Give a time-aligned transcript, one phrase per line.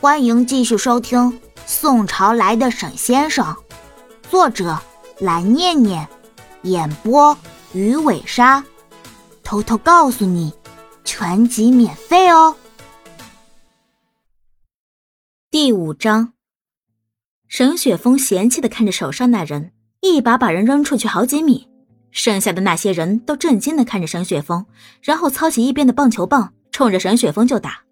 [0.00, 1.18] 欢迎继续收听
[1.66, 3.44] 《宋朝来的沈先生》，
[4.30, 4.78] 作者
[5.18, 6.08] 蓝念念，
[6.62, 7.36] 演播
[7.72, 8.64] 鱼尾鲨。
[9.42, 10.52] 偷偷告诉你，
[11.02, 12.54] 全集免费哦。
[15.50, 16.32] 第五章，
[17.48, 19.72] 沈雪峰嫌弃的看着手上那人，
[20.02, 21.66] 一把把人扔出去好几米。
[22.12, 24.64] 剩下的那些人都震惊的看着沈雪峰，
[25.02, 27.87] 然后操起一边的棒球棒，冲着沈雪峰就打。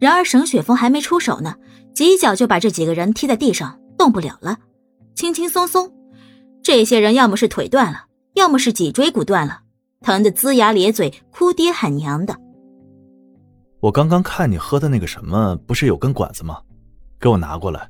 [0.00, 1.54] 然而沈雪峰还没出手呢，
[1.94, 4.56] 几脚就把这几个人踢在地上，动不了了，
[5.14, 5.92] 轻轻松松。
[6.62, 9.60] 这些人要么是腿断了，要么是脊椎骨断了，
[10.00, 12.34] 疼得龇牙咧嘴、哭爹喊娘的。
[13.80, 16.58] 我刚刚看你喝的那个什么，不是有根管子吗？
[17.20, 17.88] 给我拿过来。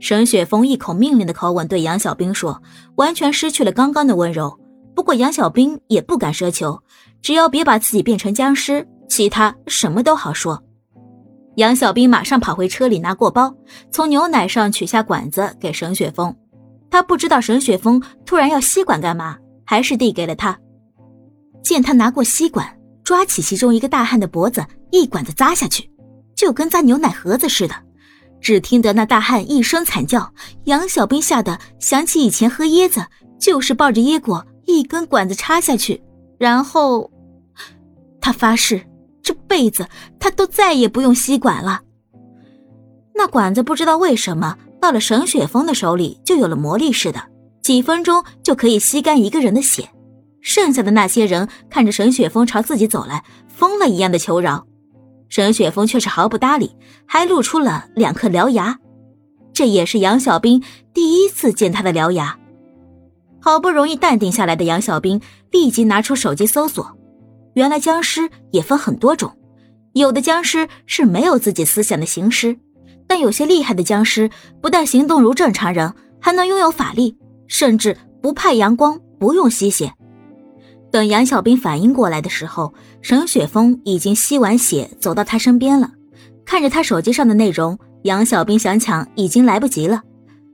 [0.00, 2.60] 沈雪峰一口命令的口吻对杨小兵说，
[2.96, 4.58] 完全失去了刚刚的温柔。
[4.94, 6.82] 不过杨小兵也不敢奢求，
[7.22, 10.60] 只要别把自己变成僵尸，其他什么都好说。
[11.60, 13.54] 杨小兵马上跑回车里拿过包，
[13.90, 16.34] 从牛奶上取下管子给沈雪峰。
[16.90, 19.36] 他不知道沈雪峰突然要吸管干嘛，
[19.66, 20.58] 还是递给了他。
[21.62, 22.66] 见他拿过吸管，
[23.04, 25.90] 抓起其中一个大汉的脖子，一管子扎下去，
[26.34, 27.74] 就跟扎牛奶盒子似的。
[28.40, 30.32] 只听得那大汉一声惨叫，
[30.64, 33.04] 杨小兵吓得想起以前喝椰子，
[33.38, 36.02] 就是抱着椰果一根管子插下去，
[36.38, 37.10] 然后
[38.18, 38.80] 他发誓。
[39.50, 39.88] 辈子
[40.20, 41.80] 他都再也不用吸管了。
[43.16, 47.20] 那管子不知道为什么到了沈雪峰的手里就有了魔力似的，
[47.60, 49.90] 几分钟就可以吸干一个人的血。
[50.40, 54.64] 剩下的那些人看着沈雪峰朝自己走来，疯了一样的求饶。
[55.28, 58.78] 沈雪峰却是毫不搭理，还露出了两颗獠牙。
[59.52, 60.62] 这也是杨小兵
[60.94, 62.38] 第一次见他的獠牙。
[63.40, 65.20] 好不容易淡定下来的杨小兵
[65.50, 66.96] 立即拿出手机搜索。
[67.54, 69.36] 原来僵尸也分很多种，
[69.92, 72.56] 有的僵尸是没有自己思想的行尸，
[73.06, 74.30] 但有些厉害的僵尸
[74.60, 77.16] 不但行动如正常人，还能拥有法力，
[77.48, 79.92] 甚至不怕阳光，不用吸血。
[80.92, 85.90] 等杨小兵反应过来的时候，沈雪峰已经吸完血走到他身边了。
[86.44, 90.02] 看着他手机上的内容，杨小兵想抢已经来不及了。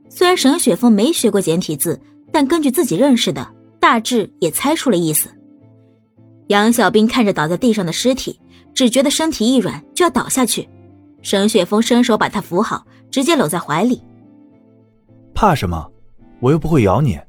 [0.09, 1.99] 虽然沈雪峰没学过简体字，
[2.31, 3.47] 但根据自己认识的，
[3.79, 5.29] 大致也猜出了意思。
[6.47, 8.39] 杨小兵看着倒在地上的尸体，
[8.77, 10.69] 只觉得身体一软就要倒下去。
[11.23, 13.99] 沈雪峰伸手把他扶好，直接搂在怀里。
[15.33, 15.91] 怕什么？
[16.39, 17.19] 我又不会咬你。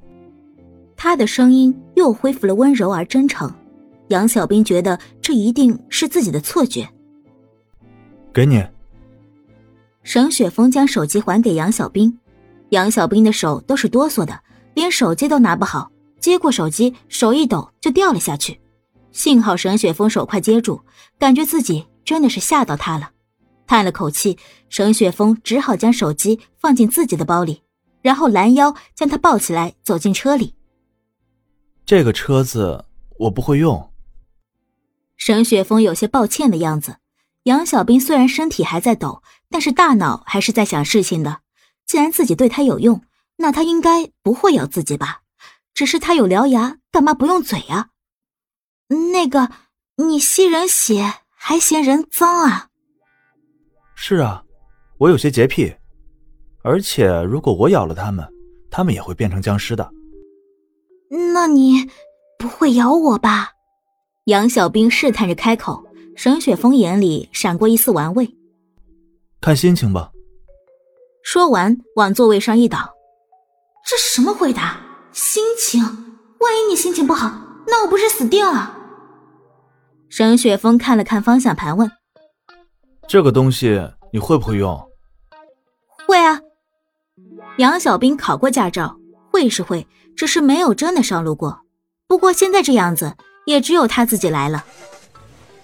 [0.94, 3.50] 他的声音又恢复了温柔而真诚。
[4.08, 6.86] 杨小兵觉得这一定是自己的错觉。
[8.30, 8.62] 给你。
[10.02, 12.14] 沈雪峰将手机还给杨小兵，
[12.68, 14.38] 杨小兵的手都是哆嗦的，
[14.74, 18.60] 连手机都拿不好，接过手机，手一抖就掉了下去。
[19.18, 20.80] 幸好沈雪峰手快接住，
[21.18, 23.10] 感觉自己真的是吓到他了，
[23.66, 27.64] 叹了口气，沈雪峰只好将手机放进自己的包里，
[28.00, 30.54] 然后拦腰将他抱起来走进车里。
[31.84, 32.84] 这个车子
[33.18, 33.90] 我不会用。
[35.16, 36.98] 沈雪峰有些抱歉的样子。
[37.42, 41.40] 杨小兵虽然身体还在抖，但是大脑还是在想事情的。
[41.84, 43.02] 既然自己对他有用，
[43.38, 45.22] 那他应该不会咬自己吧？
[45.74, 47.88] 只是他有獠牙，干嘛不用嘴啊？
[48.88, 49.50] 那个，
[49.96, 52.68] 你吸人血还嫌人脏啊？
[53.94, 54.42] 是啊，
[54.98, 55.74] 我有些洁癖，
[56.62, 58.26] 而且如果我咬了他们，
[58.70, 59.90] 他们也会变成僵尸的。
[61.34, 61.90] 那你
[62.38, 63.50] 不会咬我吧？
[64.24, 65.84] 杨小兵试探着开口，
[66.16, 68.36] 沈雪峰眼里闪过一丝玩味。
[69.40, 70.10] 看心情吧。
[71.22, 72.94] 说完，往座位上一倒。
[73.86, 74.80] 这什么回答？
[75.12, 75.82] 心情？
[76.40, 77.30] 万一你心情不好，
[77.66, 78.76] 那我不是死定了？
[80.10, 81.90] 沈雪峰看了看方向盘，问
[83.06, 83.80] ：“这个东西
[84.10, 84.88] 你会不会用
[86.06, 86.40] ？”“会啊。”
[87.58, 88.96] 杨小兵考过驾照，
[89.30, 89.86] 会是会，
[90.16, 91.60] 只是没有真的上路过。
[92.06, 94.64] 不过现在这样子，也只有他自己来了。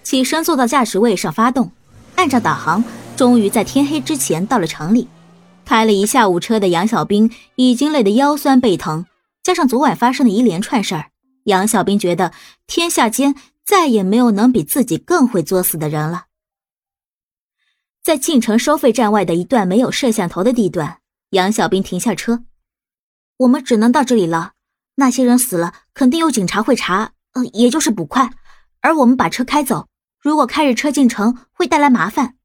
[0.03, 1.73] 起身坐到驾驶位上，发动，
[2.17, 2.85] 按照导航，
[3.17, 5.09] 终于在天黑之前到了城里。
[5.65, 9.07] 开了一下午车的杨小兵已经累得腰酸背疼，
[9.43, 11.07] 加上昨晚发生的一连串事儿，
[11.45, 12.33] 杨小兵觉得
[12.67, 13.35] 天下间。
[13.65, 16.27] 再也没有能比自己更会作死的人了。
[18.03, 21.01] 在进城收费站外的一段没有摄像头的地段，
[21.31, 22.45] 杨小兵停下车，
[23.39, 24.53] 我们只能到这里了。
[24.97, 28.31] 那些人死了，肯定有警察会查，呃，也就是捕快。
[28.81, 29.89] 而我们把车开走，
[30.21, 32.37] 如果开着车进城会带来麻烦。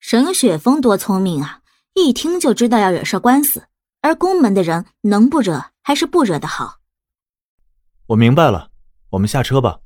[0.00, 1.60] 沈雪峰多聪明啊，
[1.94, 3.68] 一听就知道要惹上官司。
[4.00, 6.78] 而宫门的人能不惹还是不惹的好。
[8.06, 8.70] 我明白了，
[9.10, 9.78] 我们下车吧。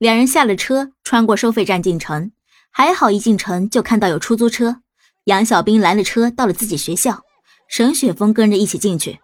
[0.00, 2.32] 两人下了车，穿过收费站进城。
[2.70, 4.80] 还好，一进城就看到有出租车。
[5.24, 7.22] 杨小兵拦了车，到了自己学校。
[7.68, 9.20] 沈雪峰跟着一起进去，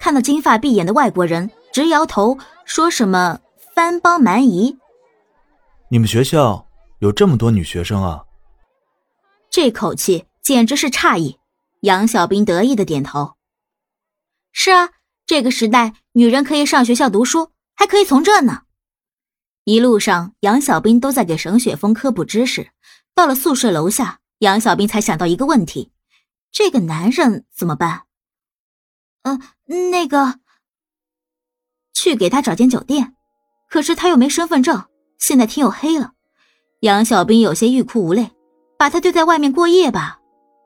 [0.00, 3.40] 看到金发碧眼的外国人，直摇头，说什么
[3.76, 4.78] “番邦蛮夷”。
[5.90, 6.66] 你们学校
[7.00, 8.24] 有这么多女学生啊？
[9.50, 11.38] 这口气简直是诧异。
[11.80, 13.34] 杨小兵得意的点头
[14.52, 14.88] ：“是啊，
[15.26, 18.62] 这个时代，女人可以上学校读书，还可以从这呢。”
[19.64, 22.70] 一路上，杨小兵都在给沈雪峰科普知识。
[23.14, 25.90] 到了宿舍楼下，杨小兵才想到一个问题：
[26.52, 28.02] 这个男人怎么办？
[29.22, 29.40] 嗯，
[29.90, 30.40] 那个，
[31.94, 33.14] 去给他找间酒店。
[33.70, 34.84] 可是他又没身份证，
[35.18, 36.12] 现在天又黑了。
[36.80, 38.30] 杨小兵有些欲哭无泪，
[38.78, 40.20] 把他丢在外面过夜吧。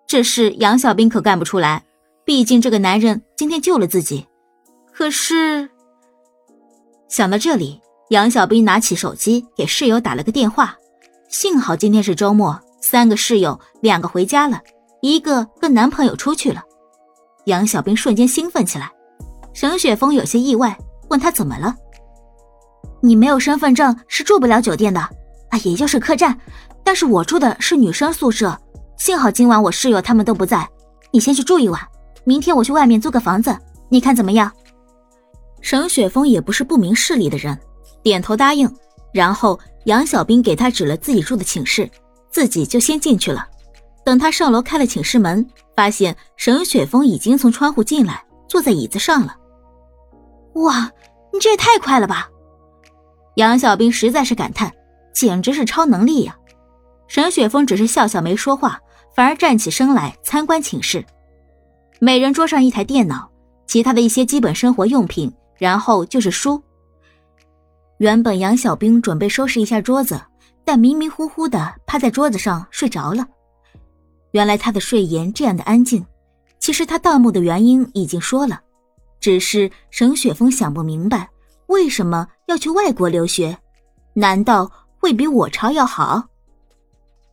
[0.09, 1.85] 这事杨小兵可干不出来，
[2.25, 4.27] 毕竟这个男人今天救了自己。
[4.93, 5.71] 可是，
[7.09, 10.75] 想到这里，杨小兵拿起手机给室友打了个电话。
[11.29, 14.59] 幸好今天是周末，三个室友，两个回家了，
[15.03, 16.63] 一个跟男朋友出去了。
[17.45, 18.91] 杨小兵瞬间兴奋起来。
[19.53, 20.75] 沈雪峰有些意外，
[21.11, 21.75] 问他怎么了？
[23.03, 26.39] 你没有身份证是住不了酒店的，啊，也就是客栈。
[26.83, 28.59] 但是我住的是女生宿舍，
[28.97, 30.67] 幸好今晚我室友他们都不在，
[31.11, 31.79] 你先去住一晚，
[32.25, 33.55] 明天我去外面租个房子，
[33.91, 34.51] 你看怎么样？
[35.61, 37.59] 沈雪峰也不是不明事理的人，
[38.09, 38.69] 点头答应，
[39.13, 39.59] 然后。
[39.85, 41.89] 杨小兵给他指了自己住的寝室，
[42.31, 43.49] 自己就先进去了。
[44.05, 49.35] 等他上楼开了寝室门，发现沈雪峰已经从窗户进来，坐在椅子上了。
[50.57, 50.91] 哇，
[51.33, 52.29] 你这也太快了吧！
[53.37, 54.71] 杨小兵实在是感叹，
[55.15, 56.37] 简直是超能力呀。
[57.07, 58.79] 沈雪峰只是笑笑没说话，
[59.15, 61.03] 反而站起身来参观寝室。
[61.99, 63.31] 每人桌上一台电脑，
[63.67, 66.63] 其他的一些基本生活用品，然后就是书。
[67.99, 70.21] 原本杨小兵准备收拾一下桌子，
[70.65, 73.27] 但迷迷糊糊的趴在桌子上睡着了。
[74.31, 76.07] 原来他的睡颜这样的安静，
[76.61, 78.61] 其实他盗墓的原因已经说了，
[79.19, 81.29] 只是沈雪峰想不明白
[81.67, 83.59] 为什么要去外国留学，
[84.15, 86.25] 难道会比我朝要好？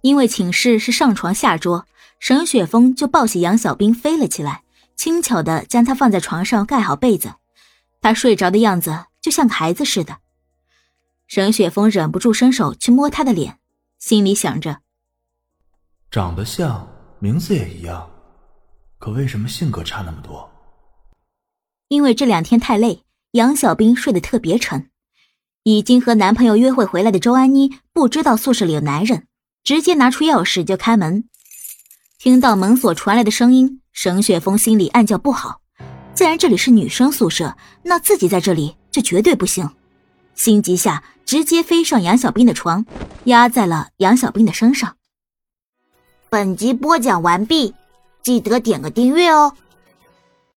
[0.02, 1.86] 因为寝室是上床下桌，
[2.20, 4.64] 沈雪峰就抱起杨小兵飞了起来，
[4.96, 7.34] 轻巧的将他放在床上盖好被子，
[8.02, 10.18] 他睡着的样子就像个孩子似的。
[11.28, 13.60] 沈雪峰忍不住伸手去摸她的脸，
[13.98, 14.82] 心里想着：
[16.12, 16.88] 长得像，
[17.20, 18.10] 名字也一样，
[19.00, 20.50] 可为什么性格差那么多？
[21.88, 24.90] 因为这两天太累，杨小兵睡得特别沉。
[25.64, 29.28] 已经和男朋友约会回来的周安妮不知道宿舍里有男人，
[29.64, 31.28] 直接拿出钥匙就开门。
[32.20, 35.62] 听到门锁传来的声音，沈雪峰心里暗叫不好。
[36.14, 39.68] 既然这里是女生宿舍，那自己在这里就绝对不行。
[40.36, 41.04] 心急下。
[41.26, 42.86] 直接飞上杨小兵的床，
[43.26, 44.96] 压在了杨小兵的身上。
[46.30, 47.74] 本集播讲完毕，
[48.22, 49.54] 记得点个订阅哦。